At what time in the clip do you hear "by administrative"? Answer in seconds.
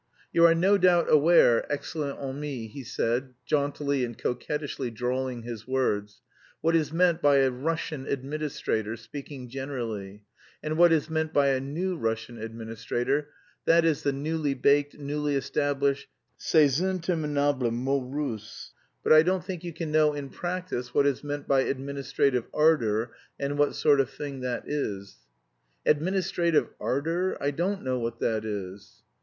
21.47-22.45